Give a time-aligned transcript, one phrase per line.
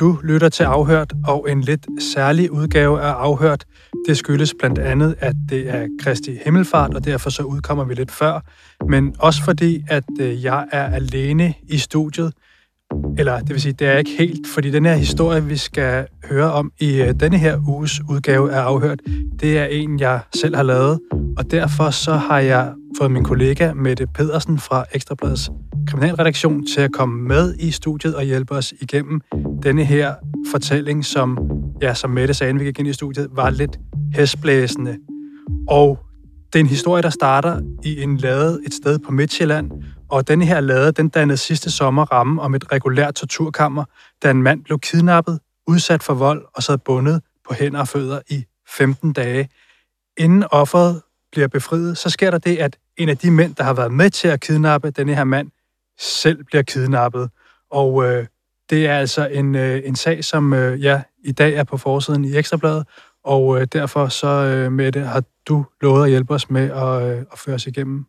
[0.00, 3.64] Du lytter til Afhørt, og en lidt særlig udgave af Afhørt.
[4.08, 8.10] Det skyldes blandt andet, at det er Kristi Himmelfart, og derfor så udkommer vi lidt
[8.10, 8.40] før.
[8.88, 12.32] Men også fordi, at øh, jeg er alene i studiet.
[13.18, 16.52] Eller det vil sige, det er ikke helt, fordi den her historie, vi skal høre
[16.52, 19.00] om i øh, denne her uges udgave af Afhørt,
[19.40, 21.00] det er en, jeg selv har lavet.
[21.38, 25.50] Og derfor så har jeg fået min kollega Mette Pedersen fra Ekstrabladets
[25.86, 29.20] kriminalredaktion til at komme med i studiet og hjælpe os igennem
[29.62, 30.14] denne her
[30.50, 31.38] fortælling, som,
[31.82, 33.78] ja, som Mette sagde, vi gik ind i studiet, var lidt
[34.14, 34.96] hestblæsende.
[35.68, 35.98] Og
[36.52, 39.70] det er en historie, der starter i en lade et sted på Midtjylland,
[40.10, 43.84] og den her lade, den dannede sidste sommer ramme om et regulært torturkammer,
[44.22, 48.20] da en mand blev kidnappet, udsat for vold og sad bundet på hænder og fødder
[48.30, 49.48] i 15 dage.
[50.18, 53.74] Inden offeret bliver befriet, så sker der det, at en af de mænd, der har
[53.74, 55.50] været med til at kidnappe denne her mand,
[55.98, 57.30] selv bliver kidnappet.
[57.70, 58.26] Og øh,
[58.70, 62.24] det er altså en, øh, en sag, som øh, ja, i dag er på forsiden
[62.24, 62.86] i Ekstrabladet,
[63.24, 67.24] og øh, derfor så, øh, Mette, har du lovet at hjælpe os med at, øh,
[67.32, 68.06] at føre os igennem,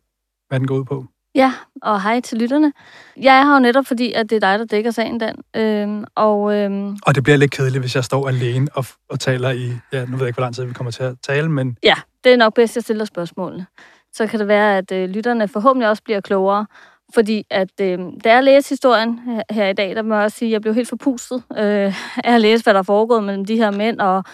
[0.48, 1.06] hvad den går ud på.
[1.34, 1.52] Ja,
[1.82, 2.72] og hej til lytterne.
[3.16, 5.36] Jeg er her jo netop, fordi at det er dig, der dækker sagen, Dan.
[5.56, 9.50] Øhm, og, øhm, og det bliver lidt kedeligt, hvis jeg står alene og, og taler
[9.50, 9.72] i...
[9.92, 11.76] Ja, nu ved jeg ikke, hvor lang tid vi kommer til at tale, men...
[11.82, 11.94] Ja,
[12.24, 13.66] det er nok bedst, at jeg stiller spørgsmålene.
[14.12, 16.66] Så kan det være, at øh, lytterne forhåbentlig også bliver klogere.
[17.14, 20.48] Fordi at øh, da jeg læste historien her, i dag, der må jeg også sige,
[20.48, 21.94] at jeg blev helt forpustet øh,
[22.24, 24.24] af at læse, hvad der er foregået mellem de her mænd og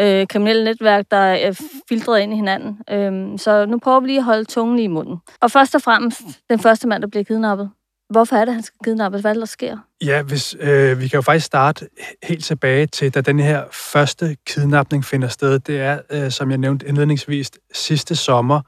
[0.00, 2.78] øh, kriminelle netværk, der øh, er filtreret ind i hinanden.
[2.90, 5.16] Øh, så nu prøver vi lige at holde tungen i munden.
[5.40, 7.70] Og først og fremmest, den første mand, der bliver kidnappet.
[8.10, 9.20] Hvorfor er det, han skal kidnappes?
[9.20, 9.76] Hvad er det, der sker?
[10.04, 11.88] Ja, hvis, øh, vi kan jo faktisk starte
[12.22, 15.58] helt tilbage til, da den her første kidnapning finder sted.
[15.58, 18.60] Det er, øh, som jeg nævnte indledningsvis, sidste sommer.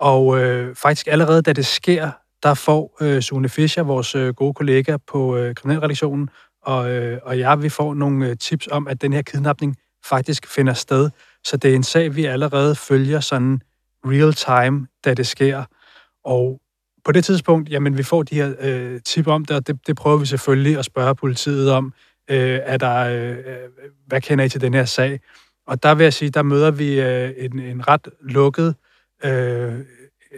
[0.00, 2.10] Og øh, faktisk allerede da det sker,
[2.42, 6.28] der får øh, Sune Fischer, vores øh, gode kollega på øh, kriminalredaktionen,
[6.62, 10.46] og, øh, og jeg, vi får nogle øh, tips om, at den her kidnapning faktisk
[10.46, 11.10] finder sted.
[11.44, 13.62] Så det er en sag, vi allerede følger sådan
[14.04, 15.64] real time, da det sker.
[16.24, 16.60] Og
[17.04, 19.96] på det tidspunkt, jamen vi får de her øh, tip om det, og det, det
[19.96, 21.92] prøver vi selvfølgelig at spørge politiet om,
[22.30, 23.56] øh, er der, øh, øh,
[24.06, 25.20] hvad kender I til den her sag?
[25.66, 28.74] Og der vil jeg sige, der møder vi øh, en, en ret lukket
[29.24, 29.80] øh,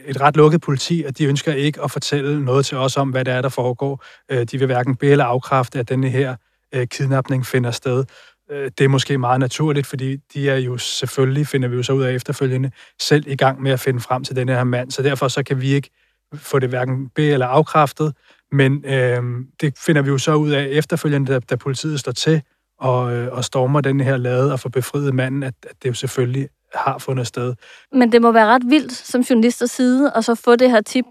[0.07, 3.25] et ret lukket politi, og de ønsker ikke at fortælle noget til os om, hvad
[3.25, 4.05] det er, der foregår.
[4.31, 6.37] Øh, de vil hverken bede eller afkræfte, at denne her
[6.75, 8.05] øh, kidnapning finder sted.
[8.51, 11.93] Øh, det er måske meget naturligt, fordi de er jo selvfølgelig, finder vi jo så
[11.93, 14.91] ud af efterfølgende, selv i gang med at finde frem til den her mand.
[14.91, 15.91] Så derfor så kan vi ikke
[16.35, 18.15] få det hverken be- eller afkræftet,
[18.53, 19.23] men øh,
[19.61, 22.43] det finder vi jo så ud af efterfølgende, da, da politiet står til
[22.81, 25.95] og, øh, og stormer den her lade og får befriet manden, at, at det jo
[25.95, 27.55] selvfølgelig har fundet sted.
[27.93, 31.05] Men det må være ret vildt som journalister side, og så få det her tip.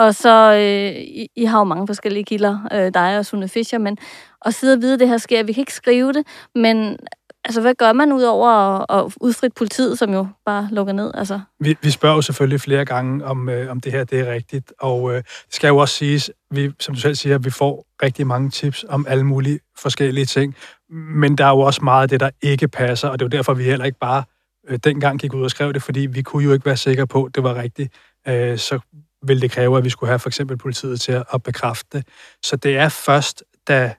[0.00, 3.78] Og så, øh, I, I har jo mange forskellige kilder, øh, dig og Sune Fischer,
[3.78, 3.98] men
[4.44, 6.96] at sidde og vide, at det her sker, vi kan ikke skrive det, men
[7.44, 11.10] altså, hvad gør man ud over at, at udfrit politiet, som jo bare lukker ned?
[11.14, 11.40] Altså?
[11.60, 14.72] Vi, vi spørger jo selvfølgelig flere gange, om, øh, om det her det er rigtigt,
[14.80, 18.26] og øh, det skal jo også siges, vi, som du selv siger, vi får rigtig
[18.26, 20.56] mange tips om alle mulige forskellige ting,
[20.90, 23.38] men der er jo også meget af det, der ikke passer, og det er jo
[23.38, 24.24] derfor, vi heller ikke bare
[24.68, 27.24] øh, dengang gik ud og skrev det, fordi vi kunne jo ikke være sikre på,
[27.24, 27.92] at det var rigtigt.
[28.28, 28.78] Øh, så
[29.22, 32.06] ville det kræve, at vi skulle have for eksempel politiet til at, bekræfte det.
[32.42, 33.94] Så det er først, da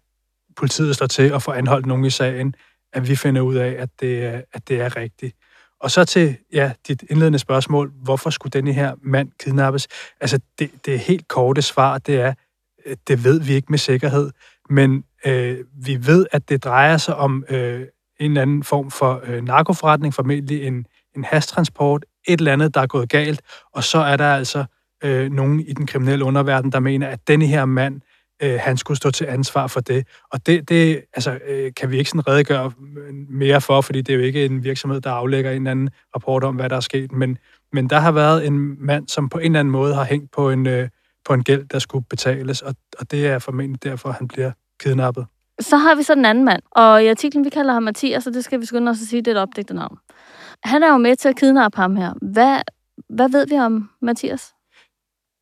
[0.58, 2.56] politiet slår til at få anholdt nogen i sagen,
[2.94, 5.36] at vi finder ud af, at det, at det er rigtigt.
[5.80, 9.88] Og så til ja, dit indledende spørgsmål, hvorfor skulle denne her mand kidnappes?
[10.22, 12.34] Altså, det, det helt korte svar, det er,
[12.86, 14.32] øh, det ved vi ikke med sikkerhed,
[14.70, 17.86] men øh, vi ved, at det drejer sig om øh,
[18.20, 22.82] en eller anden form for øh, narkoforretning, formentlig en, en hastransport, et eller andet, der
[22.82, 23.42] er gået galt,
[23.74, 24.66] og så er der altså
[25.04, 28.02] øh, nogen i den kriminelle underverden, der mener, at denne her mand,
[28.44, 30.08] øh, han skulle stå til ansvar for det.
[30.32, 34.14] Og det, det altså, øh, kan vi ikke sådan redegøre øh, mere for, fordi det
[34.14, 36.80] er jo ikke en virksomhed, der aflægger en eller anden rapport om, hvad der er
[36.80, 37.38] sket, men,
[37.74, 40.50] men der har været en mand, som på en eller anden måde har hængt på
[40.50, 40.90] en, øh,
[41.26, 45.26] på en gæld, der skulle betales, og, og det er formentlig derfor, han bliver kidnappet.
[45.60, 48.34] Så har vi så den anden mand, og i artiklen, vi kalder ham Mathias, og
[48.34, 49.98] det skal vi skynde os at sige, det er et opdigtet navn.
[50.64, 52.14] Han er jo med til at kidnappe ham her.
[52.22, 52.60] Hvad,
[53.10, 54.54] hvad ved vi om Mathias?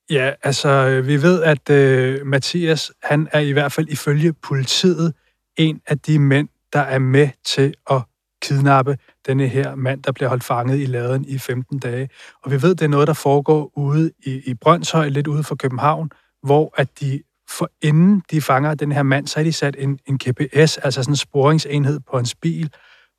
[0.09, 5.13] Ja, altså, øh, vi ved, at øh, Mathias, han er i hvert fald ifølge politiet
[5.57, 8.01] en af de mænd, der er med til at
[8.41, 8.97] kidnappe
[9.27, 12.09] denne her mand, der bliver holdt fanget i laden i 15 dage.
[12.43, 15.55] Og vi ved, det er noget, der foregår ude i, i Brøndshøj, lidt ude for
[15.55, 16.09] København,
[16.43, 19.99] hvor at de for inden de fanger den her mand, så har de sat en,
[20.05, 22.73] en GPS, altså sådan en sporingsenhed på hans bil,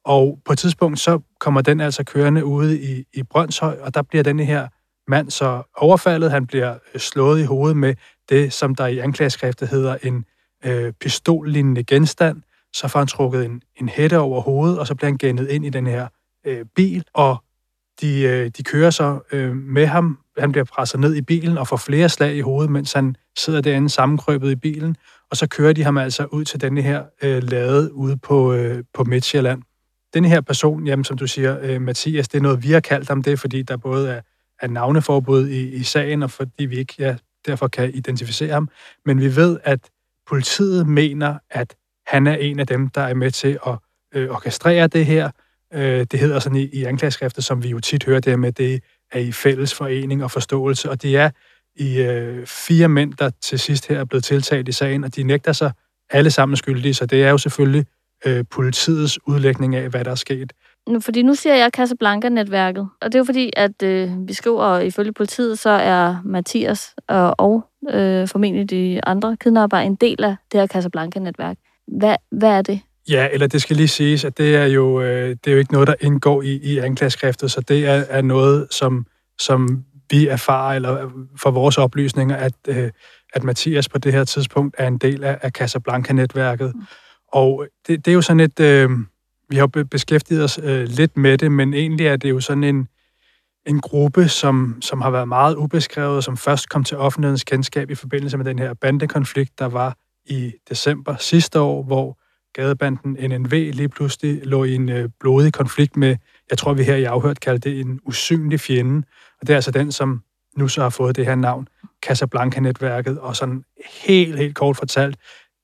[0.05, 4.03] og på et tidspunkt, så kommer den altså kørende ude i, i Brøndshøj, og der
[4.03, 4.69] bliver denne her
[5.11, 6.31] mand så overfaldet.
[6.31, 7.95] Han bliver øh, slået i hovedet med
[8.29, 10.25] det, som der i anklageskriftet hedder en
[10.65, 12.43] øh, pistollignende genstand,
[12.73, 15.65] så får han trukket en, en hætte over hovedet, og så bliver han gennet ind
[15.67, 16.09] i den her
[16.47, 17.37] øh, bil, og
[18.01, 20.19] de, øh, de kører så øh, med ham.
[20.39, 23.61] Han bliver presset ned i bilen og får flere slag i hovedet, mens han sidder
[23.61, 24.97] derinde sammenkrøbet i bilen,
[25.31, 28.85] og så kører de ham altså ud til denne her øh, lade ude på, øh,
[28.95, 29.63] på Midtjylland.
[30.15, 33.09] Denne her person, jamen, som du siger, øh, Mathias, det er noget, vi har kaldt
[33.09, 34.21] ham det, fordi der både er,
[34.61, 37.17] af navneforbud i, i sagen, og fordi vi ikke ja,
[37.47, 38.69] derfor kan identificere ham.
[39.05, 39.81] Men vi ved, at
[40.29, 41.75] politiet mener, at
[42.07, 43.75] han er en af dem, der er med til at
[44.15, 45.31] øh, orkestrere det her.
[45.75, 48.83] Øh, det hedder sådan i, i anklageskriftet, som vi jo tit hører det med, det
[49.13, 51.31] er i fælles forening og forståelse, og det er
[51.77, 55.23] i øh, fire mænd, der til sidst her er blevet tiltalt i sagen, og de
[55.23, 55.73] nægter sig
[56.11, 57.87] alle sammen skyldige, så det er jo selvfølgelig
[58.27, 60.53] øh, politiets udlægning af, hvad der er sket.
[60.89, 64.79] Nu, fordi nu siger jeg Casablanca-netværket, og det er jo fordi, at øh, vi skriver,
[64.79, 70.37] ifølge politiet, så er Mathias og, og øh, formentlig de andre kidnapper en del af
[70.53, 71.57] det her Casablanca-netværk.
[71.99, 72.81] Hvad, hvad er det?
[73.09, 75.73] Ja, eller det skal lige siges, at det er jo, øh, det er jo ikke
[75.73, 79.07] noget, der indgår i, i anklageskriftet, så det er, er noget, som,
[79.39, 82.91] som vi erfarer, eller for vores oplysninger, at, øh,
[83.35, 86.73] at Mathias på det her tidspunkt er en del af, af Casablanca-netværket.
[86.75, 86.83] Mm.
[87.33, 88.61] Og det, det er jo sådan et...
[88.61, 88.91] Øh,
[89.51, 92.89] vi har beskæftiget os øh, lidt med det, men egentlig er det jo sådan en,
[93.67, 97.95] en gruppe, som, som har været meget ubeskrevet, som først kom til offentlighedens kendskab i
[97.95, 99.97] forbindelse med den her bandekonflikt, der var
[100.27, 102.19] i december sidste år, hvor
[102.55, 106.17] gadebanden NNV lige pludselig lå i en øh, blodig konflikt med,
[106.51, 109.03] jeg tror vi her i afhørt kaldte det en usynlig fjende,
[109.41, 110.23] og det er altså den, som
[110.57, 111.69] nu så har fået det her navn,
[112.07, 113.65] Casablanca-netværket, og sådan
[114.07, 115.17] helt, helt kort fortalt,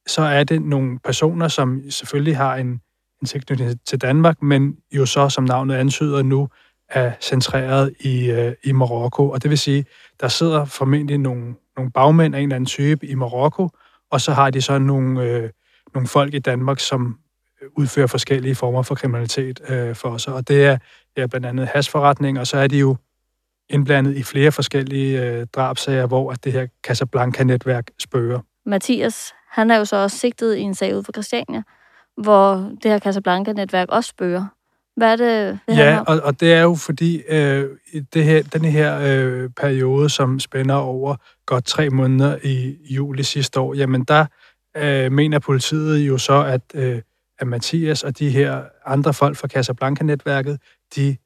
[0.06, 2.66] så er det nogle personer, som selvfølgelig har en,
[3.22, 6.48] en tilknytning til Danmark, men jo så, som navnet antyder nu,
[6.88, 9.30] er centreret i, øh, i Marokko.
[9.30, 9.84] Og det vil sige,
[10.20, 13.68] der sidder formentlig nogle, nogle bagmænd af en eller anden type i Marokko,
[14.10, 15.50] og så har de så nogle, øh,
[15.94, 17.18] nogle folk i Danmark, som
[17.62, 20.28] øh, udfører forskellige former for kriminalitet øh, for os.
[20.28, 20.78] Og det er
[21.16, 22.96] ja, blandt andet hasforretning, og så er de jo
[23.68, 28.40] indblandet i flere forskellige øh, drabsager, hvor at det her Casablanca-netværk spørger.
[28.66, 31.62] Mathias, han er jo så også sigtet i en sag ud for Christiania,
[32.16, 34.46] hvor det her Casablanca-netværk også spørger.
[34.96, 37.70] Hvad er det, det Ja, og, og det er jo fordi, øh,
[38.14, 41.16] det her, den her øh, periode, som spænder over
[41.46, 44.26] godt tre måneder i juli sidste år, jamen der
[44.76, 47.02] øh, mener politiet jo så, at, øh,
[47.38, 50.58] at Mathias og de her andre folk fra Casablanca-netværket,
[50.96, 51.16] de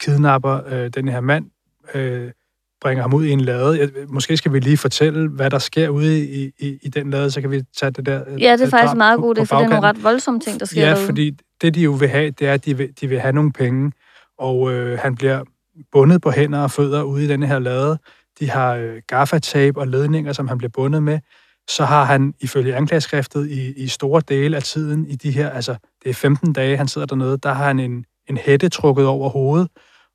[0.00, 1.50] kidnapper øh, den her mand,
[1.94, 2.30] øh,
[2.80, 3.90] bringer ham ud i en lade.
[4.08, 7.40] Måske skal vi lige fortælle, hvad der sker ude i, i, i den lade, så
[7.40, 8.22] kan vi tage det der...
[8.38, 10.82] Ja, det er faktisk meget godt, for det er nogle ret voldsomme ting, der sker
[10.82, 11.06] Ja, derude.
[11.06, 11.30] fordi
[11.60, 13.92] det, de jo vil have, det er, at de vil, de vil have nogle penge,
[14.38, 15.44] og øh, han bliver
[15.92, 17.98] bundet på hænder og fødder ude i denne her lade.
[18.40, 21.18] De har øh, gaffatape og ledninger, som han bliver bundet med.
[21.68, 25.76] Så har han ifølge anklageskriftet i, i store dele af tiden, i de her, altså
[26.04, 29.28] det er 15 dage, han sidder dernede, der har han en, en hætte trukket over
[29.28, 29.68] hovedet,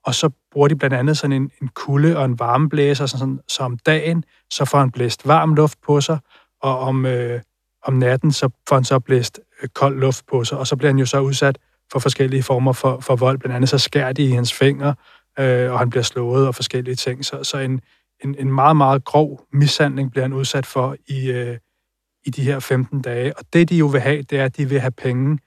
[0.05, 3.63] og så bruger de blandt andet sådan en, en kulde og en varmeblæser, sådan, så
[3.63, 6.19] om dagen, så får han blæst varm luft på sig,
[6.61, 7.41] og om, øh,
[7.83, 10.89] om natten, så får han så blæst øh, kold luft på sig, og så bliver
[10.89, 11.57] han jo så udsat
[11.91, 13.38] for forskellige former for, for vold.
[13.38, 14.95] Blandt andet så skærer de i hans fingre,
[15.39, 17.25] øh, og han bliver slået og forskellige ting.
[17.25, 17.81] Så, så en,
[18.23, 21.57] en, en meget, meget grov mishandling bliver han udsat for i, øh,
[22.25, 23.38] i de her 15 dage.
[23.38, 25.39] Og det, de jo vil have, det er, at de vil have penge.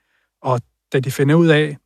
[0.43, 0.61] Og
[0.93, 1.77] da de finder ud af,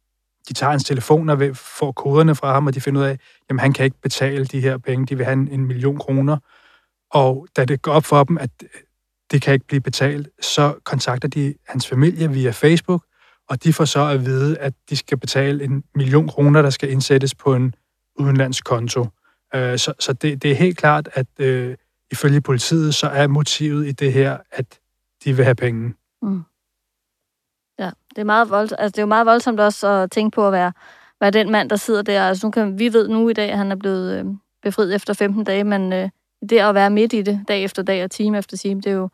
[0.49, 3.19] de tager hans telefoner, får koderne fra ham, og de finder ud af,
[3.49, 6.37] jamen han kan ikke betale de her penge, de vil have en, en million kroner.
[7.11, 8.69] Og da det går op for dem, at øh,
[9.31, 13.05] det kan ikke blive betalt, så kontakter de hans familie via Facebook,
[13.49, 16.91] og de får så at vide, at de skal betale en million kroner, der skal
[16.91, 17.75] indsættes på en
[18.19, 19.07] udenlandskonto.
[19.55, 21.77] Øh, så så det, det er helt klart, at øh,
[22.11, 24.79] ifølge politiet, så er motivet i det her, at
[25.25, 25.95] de vil have penge.
[26.23, 26.43] Mm.
[27.81, 28.81] Ja, det er, meget voldsomt.
[28.81, 30.73] Altså, det er jo meget voldsomt også at tænke på at være,
[31.21, 32.23] være den mand, der sidder der.
[32.23, 34.25] Altså, nu kan, vi ved nu i dag, at han er blevet øh,
[34.63, 36.09] befriet efter 15 dage, men øh,
[36.51, 38.97] det at være midt i det, dag efter dag og time efter time, det er
[38.97, 39.09] jo,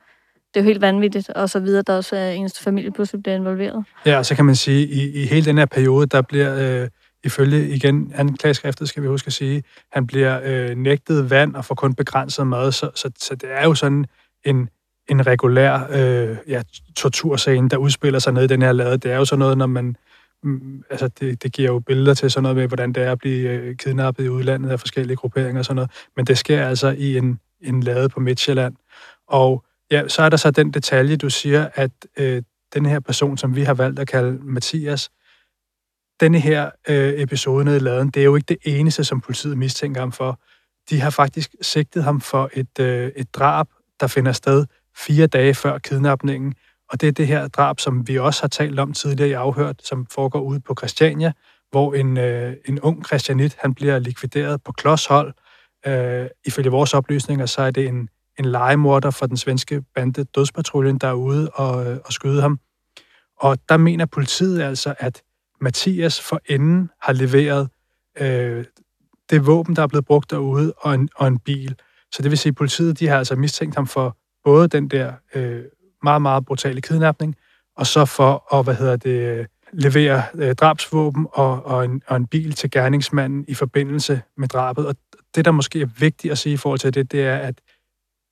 [0.54, 3.36] det er jo helt vanvittigt, og så videre, der også er ens familie pludselig bliver
[3.36, 3.84] involveret.
[4.06, 6.88] Ja, og så kan man sige, i, i hele den her periode, der bliver øh,
[7.24, 11.74] ifølge igen anklageskriftet, skal vi huske at sige, han bliver øh, nægtet vand og får
[11.74, 14.06] kun begrænset mad, så, så, så det er jo sådan
[14.44, 14.68] en,
[15.08, 16.62] en regulær øh, ja,
[16.96, 18.98] torturscene, der udspiller sig ned i den her lade.
[18.98, 19.96] Det er jo sådan noget, når man
[20.42, 23.18] mm, altså det, det giver jo billeder til sådan noget med, hvordan det er at
[23.18, 25.90] blive øh, kidnappet i udlandet af forskellige grupperinger og sådan noget.
[26.16, 28.74] Men det sker altså i en, en lade på Midtjylland.
[29.28, 32.42] Og ja, så er der så den detalje, du siger, at øh,
[32.74, 35.10] den her person, som vi har valgt at kalde Mathias,
[36.20, 39.58] denne her øh, episode nede i laden, det er jo ikke det eneste, som politiet
[39.58, 40.40] mistænker ham for.
[40.90, 43.66] De har faktisk sigtet ham for et, øh, et drab,
[44.00, 46.54] der finder sted fire dage før kidnapningen,
[46.90, 49.80] og det er det her drab, som vi også har talt om tidligere i afhørt,
[49.84, 51.32] som foregår ude på Christiania,
[51.70, 55.34] hvor en, øh, en ung christianit, han bliver likvideret på klodshold.
[55.86, 60.98] Øh, ifølge vores oplysninger, så er det en, en legemorder for den svenske bande Dødspatruljen,
[60.98, 62.60] der er ude og, øh, og skyde ham.
[63.40, 65.22] Og der mener politiet altså, at
[65.60, 67.68] Mathias for enden har leveret
[68.20, 68.64] øh,
[69.30, 71.74] det våben, der er blevet brugt derude, og en, og en bil.
[72.12, 75.12] Så det vil sige, at politiet de har altså mistænkt ham for både den der
[75.34, 75.64] øh,
[76.02, 77.36] meget, meget brutale kidnapning,
[77.76, 82.26] og så for at, hvad hedder det, levere øh, drabsvåben og, og, en, og en
[82.26, 84.86] bil til gerningsmanden i forbindelse med drabet.
[84.86, 84.94] Og
[85.34, 87.54] det, der måske er vigtigt at sige i forhold til det, det er, at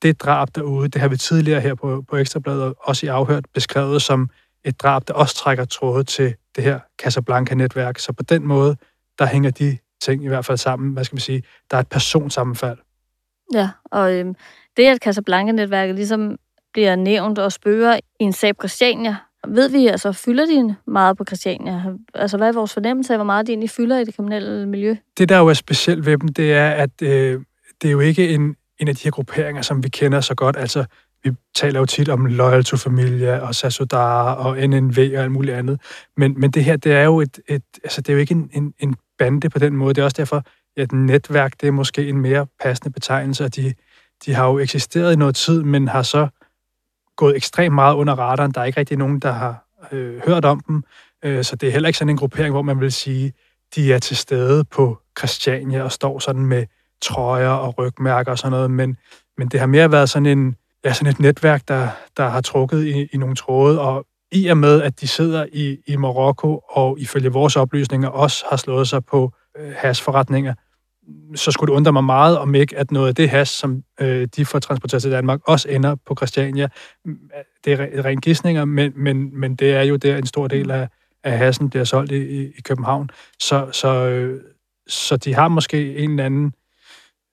[0.02, 4.02] det drab derude, det har vi tidligere her på, på Ekstrabladet, også i afhørt, beskrevet
[4.02, 4.30] som
[4.64, 7.98] et drab, der også trækker tråde til det her Casablanca-netværk.
[7.98, 8.76] Så på den måde,
[9.18, 10.92] der hænger de ting i hvert fald sammen.
[10.92, 11.42] Hvad skal man sige?
[11.70, 12.78] Der er et personsammenfald.
[13.54, 14.36] Ja, og øhm,
[14.76, 16.36] det, at Casablanca-netværket ligesom
[16.72, 19.16] bliver nævnt og spørger i en sag på Christiania,
[19.48, 21.82] ved vi, altså fylder de meget på Christiania?
[22.14, 24.96] Altså hvad er vores fornemmelse af, hvor meget de egentlig fylder i det kriminelle miljø?
[25.18, 27.40] Det, der jo er specielt ved dem, det er, at øh,
[27.82, 30.56] det er jo ikke en, en af de her grupperinger, som vi kender så godt.
[30.56, 30.84] Altså,
[31.24, 35.56] vi taler jo tit om Loyal to Familia og Sasodara og NNV og alt muligt
[35.56, 35.80] andet.
[36.16, 38.50] Men, men det her, det er jo et, et altså, det er jo ikke en,
[38.52, 39.94] en, en bande på den måde.
[39.94, 40.42] Det er også derfor,
[40.76, 43.74] at netværk, det er måske en mere passende betegnelse, og de,
[44.26, 46.28] de har jo eksisteret i noget tid, men har så
[47.16, 48.50] gået ekstremt meget under radaren.
[48.50, 50.84] Der er ikke rigtig nogen, der har øh, hørt om dem,
[51.24, 53.32] øh, så det er heller ikke sådan en gruppering, hvor man vil sige,
[53.74, 56.66] de er til stede på Christiania og står sådan med
[57.02, 58.96] trøjer og rygmærker og sådan noget, men,
[59.38, 62.84] men det har mere været sådan, en, ja, sådan et netværk, der, der har trukket
[62.84, 66.98] i, i nogle tråde, og i og med, at de sidder i, i Marokko og
[67.00, 70.54] ifølge vores oplysninger også har slået sig på øh, hasforretninger,
[71.34, 74.28] så skulle det undre mig meget, om ikke at noget af det has, som øh,
[74.36, 76.68] de får transporteret til Danmark, også ender på Christiania.
[77.64, 80.88] Det er rent gidsninger, men, men, men det er jo der en stor del af,
[81.24, 83.10] af hassen bliver solgt i, i København.
[83.38, 84.40] Så, så, øh,
[84.88, 86.52] så de har måske en eller anden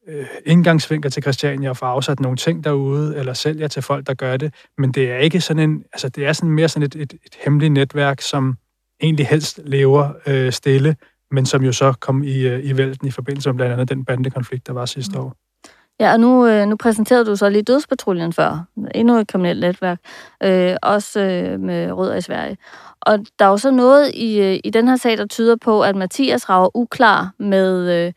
[0.08, 4.14] øh, indgangsvinkel til Christiania og får afsat nogle ting derude, eller sælger til folk, der
[4.14, 4.54] gør det.
[4.78, 7.38] Men det er ikke sådan en, altså det er sådan mere sådan et, et, et
[7.44, 8.58] hemmeligt netværk, som
[9.02, 10.96] egentlig helst lever øh, stille,
[11.32, 14.06] men som jo så kom i, øh, i vælten i forbindelse med blandt andet den
[14.06, 15.26] bandekonflikt, der var sidste mm.
[15.26, 15.36] år.
[16.00, 18.66] Ja, og nu, øh, nu præsenterede du så lige Dødspatruljen før.
[18.96, 20.00] Endnu et kriminelt netværk.
[20.44, 22.58] Øh, også øh, med rødder i Sverige.
[23.02, 25.82] Og der er jo så noget i, øh, i den her sag, der tyder på,
[25.82, 28.14] at Mathias rager uklar med, øh,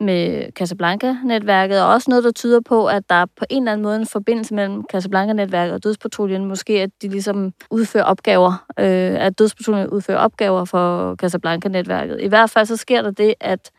[0.00, 3.82] med Casablanca-netværket, og også noget, der tyder på, at der er på en eller anden
[3.82, 6.44] måde en forbindelse mellem Casablanca-netværket og Dødspatruljen.
[6.44, 12.20] Måske at de ligesom udfører opgaver, øh, at Dødspatruljen udfører opgaver for Casablanca-netværket.
[12.20, 13.70] I hvert fald så sker der det, at,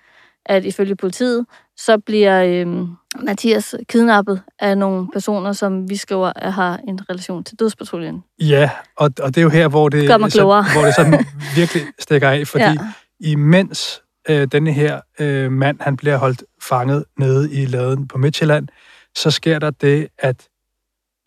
[0.45, 1.45] at ifølge politiet,
[1.77, 2.67] så bliver øh,
[3.23, 8.23] Mathias kidnappet af nogle personer, som vi skriver har en relation til Dødspatruljen.
[8.39, 12.29] Ja, og, og det er jo her, hvor det, så, hvor det sådan virkelig stikker
[12.29, 12.77] af, fordi ja.
[13.19, 18.67] imens øh, denne her øh, mand, han bliver holdt fanget nede i laden på Midtjylland,
[19.15, 20.47] så sker der det, at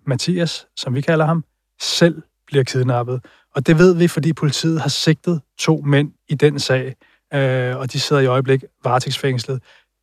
[0.06, 1.44] Mathias, som vi kalder ham,
[1.80, 3.24] selv bliver kidnappet.
[3.54, 6.94] Og det ved vi, fordi politiet har sigtet to mænd i den sag,
[7.34, 9.62] øh, og de sidder i øjeblik varetægtsfængslet.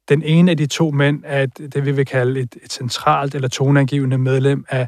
[0.09, 3.35] Den ene af de to mænd er et, det, vi vil kalde et, et centralt
[3.35, 4.87] eller toneangivende medlem af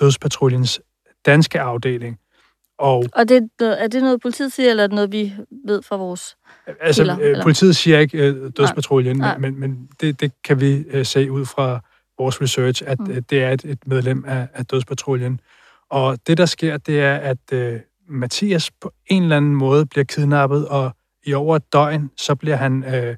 [0.00, 0.80] Dødspatruljens
[1.26, 2.18] danske afdeling.
[2.80, 5.32] Og, og det, er det noget, politiet siger, eller er det noget, vi
[5.66, 6.36] ved fra vores
[6.80, 9.38] Altså, kilder, øh, politiet siger ikke øh, dødspatruljen, Nej.
[9.38, 11.80] men, men det, det kan vi øh, se ud fra
[12.18, 13.10] vores research, at mm.
[13.10, 15.40] øh, det er et, et medlem af, af dødspatruljen.
[15.90, 20.04] Og det, der sker, det er, at øh, Mathias på en eller anden måde bliver
[20.04, 20.90] kidnappet, og
[21.26, 23.16] i over et døgn, så bliver han øh,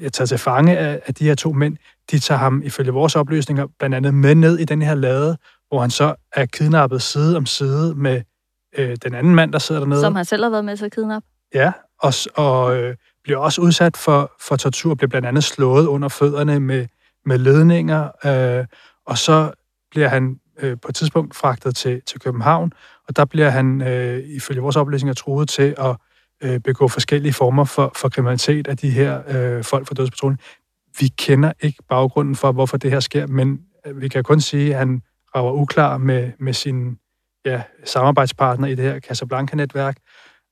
[0.00, 1.76] jeg tager til fange af, af de her to mænd.
[2.10, 5.36] De tager ham, ifølge vores oplysninger, blandt andet med ned i den her lade,
[5.68, 8.22] hvor han så er kidnappet side om side med
[8.78, 10.00] øh, den anden mand, der sidder dernede.
[10.00, 11.28] Som han selv har været med til at kidnappe.
[11.54, 16.08] Ja, og, og øh, bliver også udsat for, for tortur, bliver blandt andet slået under
[16.08, 16.86] fødderne med,
[17.26, 18.08] med ledninger,
[18.60, 18.66] øh,
[19.06, 19.50] og så
[19.90, 22.72] bliver han øh, på et tidspunkt fragtet til, til København,
[23.08, 25.96] og der bliver han øh, ifølge vores oplysninger truet til at
[26.42, 30.38] øh, begå forskellige former for, for kriminalitet af de her øh, folk fra dødspatruljen.
[31.00, 34.72] Vi kender ikke baggrunden for, hvorfor det her sker, men øh, vi kan kun sige,
[34.72, 35.02] at han
[35.34, 36.98] rager uklar med, med sin
[37.44, 39.96] ja, samarbejdspartner i det her Casablanca-netværk,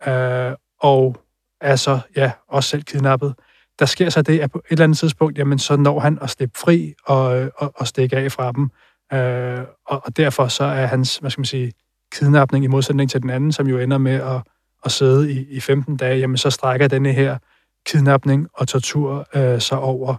[0.08, 1.16] øh, og
[1.60, 3.34] er så ja, også selv kidnappet.
[3.78, 6.30] Der sker så det, at på et eller andet tidspunkt, jamen, så når han at
[6.30, 8.70] slippe fri og, og, og stikke af fra dem.
[9.12, 11.72] Øh, og, og derfor så er hans, hvad skal man sige,
[12.12, 14.42] kidnapning i modsætning til den anden, som jo ender med at,
[14.84, 17.38] at sidde i, i 15 dage, jamen så strækker denne her
[17.86, 20.14] kidnapning og tortur øh, så over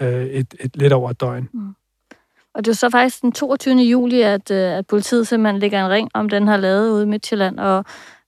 [0.00, 1.48] øh, et, et lidt over et døgn.
[1.52, 1.74] Mm.
[2.54, 3.76] Og det er så faktisk den 22.
[3.76, 7.06] juli, at, øh, at politiet simpelthen lægger en ring om den her lade ude i
[7.06, 7.84] Midtjylland, og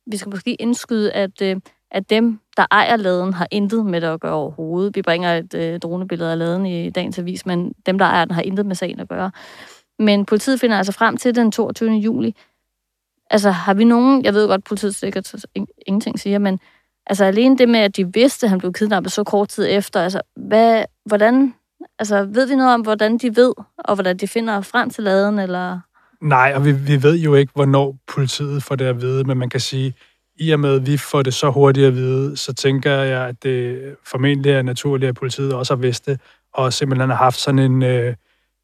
[0.07, 1.57] vi skal måske indskyde, at, øh,
[1.91, 4.97] at dem, der ejer laden, har intet med det at gøre overhovedet.
[4.97, 8.35] Vi bringer et øh, dronebillede af laden i dagens avis, men dem, der ejer den,
[8.35, 9.31] har intet med sagen at gøre.
[9.99, 11.91] Men politiet finder altså frem til den 22.
[11.91, 12.35] juli.
[13.31, 14.25] Altså, har vi nogen...
[14.25, 15.35] Jeg ved godt, politiet sikkert
[15.87, 16.61] ingenting siger, men
[17.07, 20.01] altså alene det med, at de vidste, at han blev kidnappet så kort tid efter,
[20.01, 21.55] altså, hvad, hvordan...
[21.99, 25.39] Altså, ved vi noget om, hvordan de ved, og hvordan de finder frem til laden,
[25.39, 25.81] eller...
[26.21, 29.51] Nej, og vi, vi ved jo ikke, hvornår politiet får det at vide, men man
[29.51, 29.95] kan sige,
[30.37, 33.43] i og med, at vi får det så hurtigt at vide, så tænker jeg, at
[33.43, 36.21] det formentlig er naturligt, at politiet også har vidst det,
[36.55, 38.15] og simpelthen har haft sådan en, øh,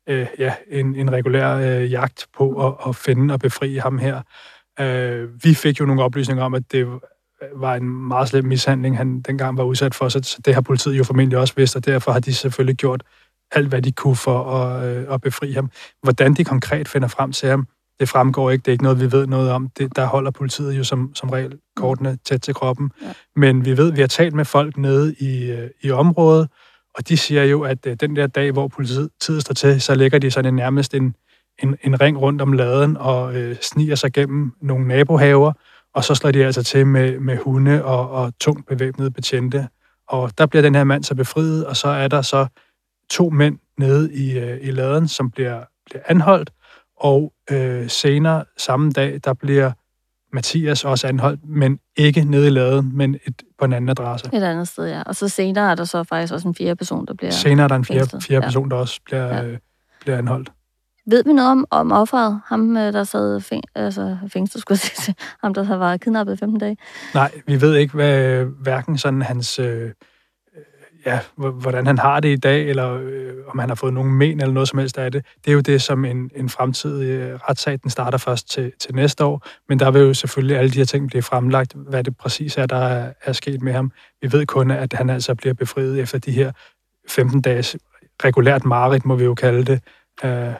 [0.08, 4.22] øh, ja, en, en regulær øh, jagt på at, at finde og befri ham her.
[4.80, 6.86] Øh, vi fik jo nogle oplysninger om, at det
[7.54, 11.04] var en meget slem mishandling, han dengang var udsat for, så det har politiet jo
[11.04, 13.02] formentlig også vidst, og derfor har de selvfølgelig gjort
[13.52, 15.70] alt, hvad de kunne for at, øh, at befri ham.
[16.02, 17.66] Hvordan de konkret finder frem til ham,
[18.00, 18.62] det fremgår ikke.
[18.62, 19.68] Det er ikke noget, vi ved noget om.
[19.78, 22.90] Det, der holder politiet jo som, som regel kortene tæt til kroppen.
[23.02, 23.12] Ja.
[23.36, 26.48] Men vi ved, vi har talt med folk nede i, øh, i området,
[26.94, 30.18] og de siger jo, at øh, den der dag, hvor politiet står til, så lægger
[30.18, 31.16] de sådan en, nærmest en,
[31.62, 35.52] en, en ring rundt om laden og øh, sniger sig gennem nogle nabohaver,
[35.94, 39.68] og så slår de altså til med, med hunde og, og tungt bevæbnede betjente.
[40.08, 42.46] Og der bliver den her mand så befriet, og så er der så
[43.10, 46.50] to mænd nede i, øh, i laden, som bliver, bliver anholdt,
[47.00, 49.72] og øh, senere samme dag, der bliver
[50.32, 54.30] Mathias også anholdt, men ikke nede i laden, men et, på en anden adresse.
[54.32, 55.02] Et andet sted, ja.
[55.02, 57.68] Og så senere er der så faktisk også en fjerde person, der bliver Senere er
[57.68, 58.40] der en fjerde, fjerde ja.
[58.40, 59.44] person, der også bliver, ja.
[59.44, 59.58] øh,
[60.00, 60.52] bliver anholdt.
[61.06, 62.40] Ved vi noget om, om offeret?
[62.46, 65.14] Ham, øh, der sad fæng, altså, fængsel, skulle jeg sige.
[65.42, 66.76] Ham, der havde været kidnappet 15 dage?
[67.14, 69.58] Nej, vi ved ikke, hvad hverken sådan hans...
[69.58, 69.92] Øh, øh
[71.06, 74.40] ja, hvordan han har det i dag, eller øh, om han har fået nogen men
[74.40, 75.26] eller noget som helst af det.
[75.44, 78.94] Det er jo det, som en, en fremtidig øh, retssag, den starter først til, til
[78.94, 82.16] næste år, men der vil jo selvfølgelig alle de her ting blive fremlagt, hvad det
[82.16, 83.92] præcis er, der er, er sket med ham.
[84.22, 86.52] Vi ved kun, at han altså bliver befriet efter de her
[87.08, 87.76] 15 dages
[88.24, 89.80] regulært mareridt, må vi jo kalde det.
[90.24, 90.54] Øh,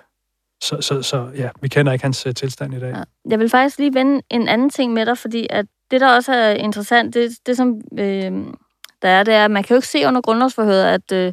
[0.63, 2.91] så, så, så ja, vi kender ikke hans uh, tilstand i dag.
[2.91, 3.03] Ja.
[3.31, 6.33] Jeg vil faktisk lige vende en anden ting med dig, fordi at det, der også
[6.33, 8.33] er interessant, det, det som øh,
[9.03, 11.33] der er, det er, at man kan jo ikke se under grundlovsforhøret, at, øh,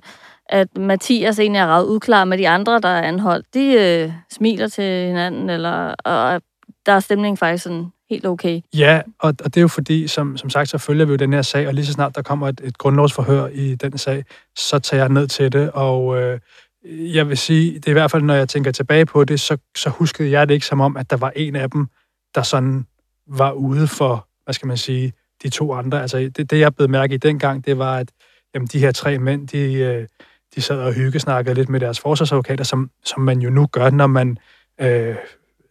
[0.49, 3.53] at Mathias egentlig er ret udklar med de andre, der er anholdt.
[3.53, 6.41] De øh, smiler til hinanden, eller, og
[6.85, 8.61] der er stemningen faktisk sådan helt okay.
[8.73, 11.33] Ja, og, og det er jo fordi, som, som sagt, så følger vi jo den
[11.33, 14.79] her sag, og lige så snart der kommer et, et grundlovsforhør i den sag, så
[14.79, 16.39] tager jeg ned til det, og øh,
[16.85, 19.57] jeg vil sige, det er i hvert fald, når jeg tænker tilbage på det, så,
[19.77, 21.87] så huskede jeg det ikke som om, at der var en af dem,
[22.35, 22.85] der sådan
[23.27, 25.13] var ude for, hvad skal man sige,
[25.43, 26.01] de to andre.
[26.01, 28.11] Altså, det, det jeg blev mærke i dengang, det var, at
[28.53, 30.07] jamen, de her tre mænd, de, øh,
[30.55, 34.07] de sad og hyggesnakkede lidt med deres forsvarsadvokater, som, som man jo nu gør, når
[34.07, 34.37] man
[34.81, 35.15] øh,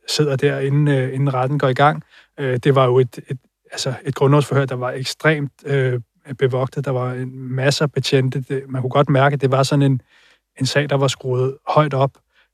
[0.09, 2.03] sidder der, inden, øh, inden retten går i gang.
[2.41, 3.39] Øh, det var jo et, et,
[3.73, 6.01] altså et grundlovsforhør, der var ekstremt øh,
[6.39, 6.85] bevogtet.
[6.85, 8.41] Der var en masse betjente.
[8.41, 10.03] Det, man kunne godt mærke, at det var sådan en,
[10.61, 12.11] en sag, der var skruet højt op.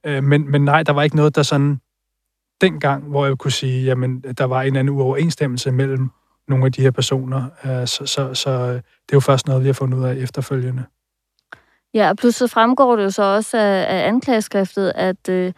[0.07, 1.81] Øh, men, men nej, der var ikke noget, der sådan
[2.61, 6.11] dengang, hvor jeg kunne sige, jamen, der var en anden uoverensstemmelse mellem
[6.49, 7.45] nogle af de her personer.
[7.65, 10.15] Øh, så, så, så øh, det er jo først noget, vi har fundet ud af
[10.15, 10.85] efterfølgende.
[11.95, 15.53] Ja, og pludselig fremgår det jo så også af, af anklageskriftet, at, øh,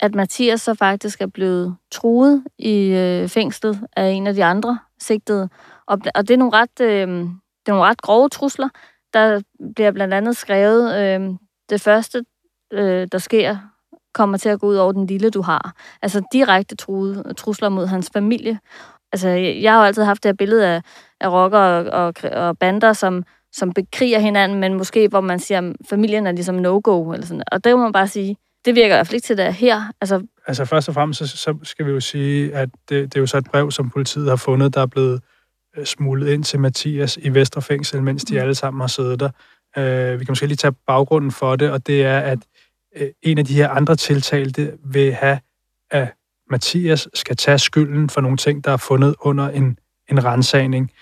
[0.00, 4.78] at Mathias så faktisk er blevet truet i øh, fængslet af en af de andre
[4.98, 5.48] sigtede.
[5.86, 8.68] Og, og det, er nogle ret, øh, det er nogle ret grove trusler.
[9.12, 9.40] Der
[9.74, 11.30] bliver blandt andet skrevet, øh,
[11.70, 12.24] det første,
[12.72, 13.56] øh, der sker,
[14.14, 15.76] kommer til at gå ud over den lille, du har.
[16.02, 18.58] Altså direkte truet, trusler mod hans familie
[19.12, 20.82] altså, jeg har jo altid haft det her billede af,
[21.20, 25.58] af rocker og, og, og bander, som, som bekriger hinanden, men måske hvor man siger,
[25.58, 27.12] at familien er ligesom no-go.
[27.12, 27.42] Eller sådan.
[27.52, 29.82] Og det må man bare sige, det virker i hvert fald ikke til det her.
[30.00, 33.20] Altså, altså først og fremmest, så, så skal vi jo sige, at det, det er
[33.20, 35.20] jo så et brev, som politiet har fundet, der er blevet
[35.76, 38.40] øh, smuglet ind til Mathias i Vesterfængsel, mens de mm.
[38.40, 39.30] alle sammen har siddet der.
[39.78, 42.38] Øh, vi kan måske lige tage baggrunden for det, og det er, at
[42.96, 45.38] øh, en af de her andre tiltalte vil have,
[45.90, 46.14] at
[46.50, 49.78] Mathias skal tage skylden for nogle ting, der er fundet under en,
[50.10, 50.92] en rensagning.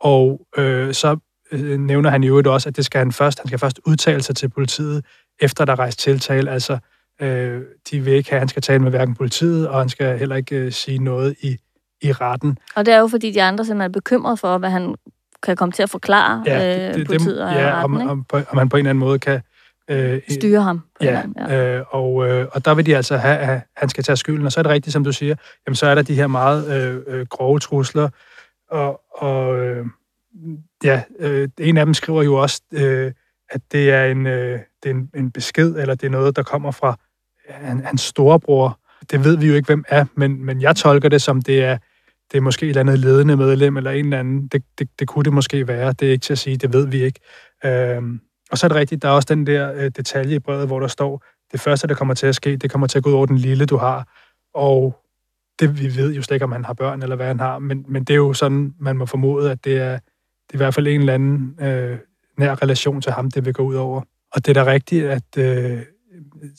[0.00, 1.16] Og øh, så
[1.52, 4.22] øh, nævner han i øvrigt også, at det skal han først, han skal først udtale
[4.22, 5.04] sig til politiet,
[5.40, 6.50] efter der er rejst tiltale.
[6.50, 6.78] Altså,
[7.20, 10.18] øh, de vil ikke have, at han skal tale med hverken politiet, og han skal
[10.18, 11.56] heller ikke øh, sige noget i,
[12.02, 12.58] i retten.
[12.76, 14.94] Og det er jo, fordi de andre simpelthen er bekymret for, hvad han
[15.44, 18.00] kan komme til at forklare ja, det, øh, politiet dem, og ja, retten.
[18.00, 19.40] Om, om, om han på en eller anden måde kan
[19.90, 20.80] øh, styre ham.
[21.02, 21.76] Ja, ja.
[21.76, 24.46] Øh, og, øh, og der vil de altså have, at han skal tage skylden.
[24.46, 25.34] Og så er det rigtigt, som du siger,
[25.66, 28.08] jamen så er der de her meget øh, øh, grove trusler.
[28.70, 29.86] Og, og øh,
[30.84, 33.12] ja, øh, en af dem skriver jo også, øh,
[33.50, 36.42] at det er, en, øh, det er en, en besked, eller det er noget, der
[36.42, 36.96] kommer fra
[37.84, 38.78] hans storebror.
[39.10, 41.78] Det ved vi jo ikke, hvem er, men, men jeg tolker det som, det er,
[42.32, 44.48] det er måske et eller andet ledende medlem, eller en eller anden.
[44.48, 45.92] Det, det, det kunne det måske være.
[45.92, 47.20] Det er ikke til at sige, det ved vi ikke.
[47.64, 50.66] Øhm, og så er det rigtigt, der er også den der øh, detalje i brevet,
[50.66, 53.10] hvor der står, det første, der kommer til at ske, det kommer til at gå
[53.10, 54.08] ud over den lille, du har.
[54.54, 54.96] Og
[55.60, 57.84] det, vi ved jo slet ikke, om han har børn, eller hvad han har, men,
[57.88, 60.74] men det er jo sådan, man må formode, at det er, det er i hvert
[60.74, 61.98] fald en eller anden øh,
[62.38, 64.02] nær relation til ham, det vil gå ud over.
[64.32, 65.82] Og det er da rigtigt, at øh,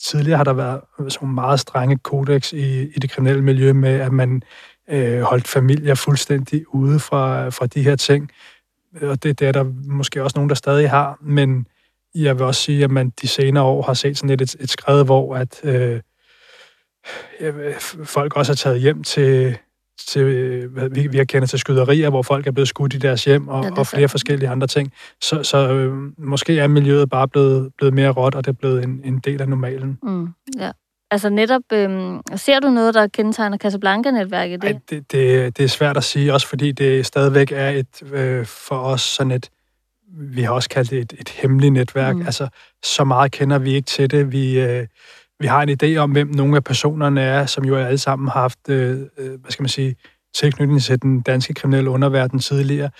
[0.04, 0.80] tidligere har der været
[1.12, 4.42] så meget strenge kodex i, i det kriminelle miljø med, at man
[4.90, 8.30] øh, holdt familier fuldstændig ude fra, fra de her ting.
[9.02, 11.66] Og det, det er der måske også nogen, der stadig har, men
[12.14, 14.70] jeg vil også sige, at man de senere år har set sådan et, et, et
[14.70, 16.00] skred, hvor at øh,
[18.04, 19.58] folk også har taget hjem til,
[20.08, 20.24] til
[20.94, 23.64] vi, vi har kendt til skyderier, hvor folk er blevet skudt i deres hjem, og,
[23.64, 24.92] ja, og flere forskellige andre ting.
[25.20, 28.84] Så, så øh, måske er miljøet bare blevet, blevet mere råt, og det er blevet
[28.84, 29.98] en, en del af normalen.
[30.02, 30.70] Mm, ja.
[31.10, 31.90] Altså netop, øh,
[32.36, 34.62] ser du noget, der kendetegner Casablanca-netværket?
[34.62, 34.70] Det?
[34.70, 38.46] Ej, det, det, det er svært at sige, også fordi det stadigvæk er et øh,
[38.46, 39.50] for os sådan et,
[40.08, 42.16] vi har også kaldt det et, et hemmeligt netværk.
[42.16, 42.22] Mm.
[42.22, 42.48] Altså,
[42.82, 44.32] så meget kender vi ikke til det.
[44.32, 44.86] Vi, øh,
[45.40, 48.40] vi har en idé om, hvem nogle af personerne er, som jo alle sammen har
[48.40, 49.96] haft, øh, øh, hvad skal man sige,
[50.34, 52.90] tilknytning til den danske kriminelle underverden tidligere.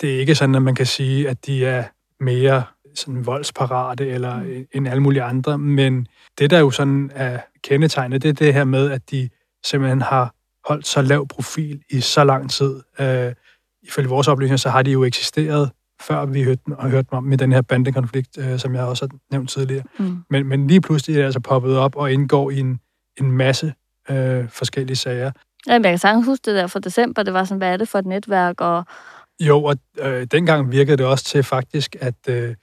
[0.00, 1.84] Det er ikke sådan, at man kan sige, at de er
[2.20, 2.62] mere
[2.98, 4.66] sådan voldsparate eller mm.
[4.72, 6.06] end alle mulige andre, men
[6.38, 9.28] det, der jo sådan er kendetegnet, det er det her med, at de
[9.64, 10.34] simpelthen har
[10.68, 12.80] holdt så lav profil i så lang tid.
[13.00, 13.32] Øh,
[13.82, 17.38] ifølge vores oplysninger, så har de jo eksisteret før vi hørte, og hørte om med
[17.38, 19.84] den her bandekonflikt, øh, som jeg også har nævnt tidligere.
[19.98, 20.24] Mm.
[20.30, 22.80] Men, men lige pludselig er det altså poppet op og indgår i en,
[23.20, 23.74] en masse
[24.10, 25.30] øh, forskellige sager.
[25.66, 27.22] Ja, jeg kan sagtens huske det der fra december.
[27.22, 28.60] Det var sådan, hvad er det for et netværk?
[28.60, 28.84] Og...
[29.40, 32.54] Jo, og øh, dengang virkede det også til faktisk, at øh,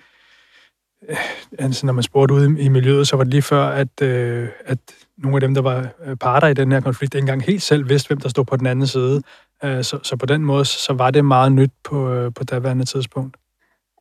[1.09, 1.17] Øh,
[1.59, 4.77] altså, når man spurgte ud i, miljøet, så var det lige før, at, øh, at
[5.17, 7.89] nogle af dem, der var øh, parter i den her konflikt, ikke engang helt selv
[7.89, 9.21] vidste, hvem der stod på den anden side.
[9.63, 12.85] Øh, så, så på den måde, så var det meget nyt på, øh, på daværende
[12.85, 13.37] tidspunkt.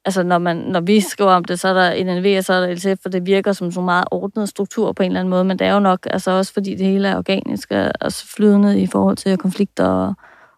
[0.04, 2.60] Altså, når, man, når vi skriver om det, så er der NNV, og så er
[2.60, 5.44] der LTF, for det virker som så meget ordnet struktur på en eller anden måde,
[5.44, 8.80] men det er jo nok altså også, fordi det hele er organisk og altså flydende
[8.80, 10.14] i forhold til konflikter og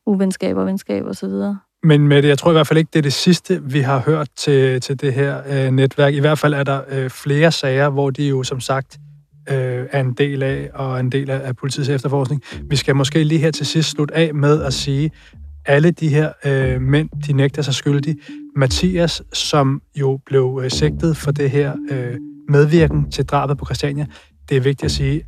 [0.06, 1.58] uvenskaber, venskaber og så videre.
[1.86, 3.98] Men med det, jeg tror i hvert fald ikke, det er det sidste, vi har
[3.98, 6.14] hørt til, til det her øh, netværk.
[6.14, 8.98] I hvert fald er der øh, flere sager, hvor de jo som sagt
[9.50, 12.42] øh, er en del af, og en del af, af politiets efterforskning.
[12.70, 15.10] Vi skal måske lige her til sidst slutte af med at sige,
[15.66, 18.16] alle de her øh, mænd, de nægter sig skyldige.
[18.56, 22.14] Mathias, som jo blev øh, sigtet for det her øh,
[22.48, 24.06] medvirken til drabet på Christiania,
[24.48, 25.22] det er vigtigt at sige,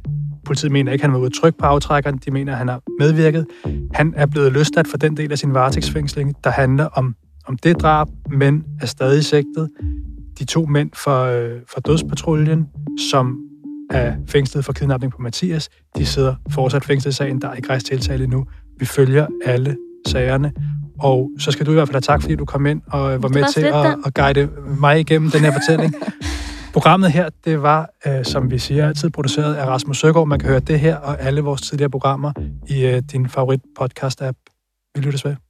[0.44, 2.18] politiet mener ikke, at han var ude tryk på aftrækkeren.
[2.24, 3.46] De mener, at han har medvirket.
[3.94, 7.14] Han er blevet løsladt for den del af sin varetægtsfængsling, der handler om,
[7.46, 9.68] om det drab, men er stadig sigtet.
[10.38, 12.66] De to mænd fra, øh, fra dødspatruljen,
[13.11, 13.38] som
[13.90, 15.68] er fængslet for kidnapning på Mathias.
[15.96, 17.40] De sidder fortsat fængslet i sagen.
[17.40, 18.46] Der er ikke rejst tiltale endnu.
[18.78, 19.76] Vi følger alle
[20.07, 20.52] sagerne.
[20.98, 23.28] Og så skal du i hvert fald have tak, fordi du kom ind og var
[23.28, 24.48] med til at, at guide
[24.81, 25.94] mig igennem den her fortælling.
[26.72, 30.28] Programmet her, det var, øh, som vi siger, altid produceret af Rasmus Søgaard.
[30.28, 32.33] Man kan høre det her og alle vores tidligere programmer
[32.68, 34.37] i øh, din favorit podcast-app.
[34.94, 35.48] Vi lyttes ved.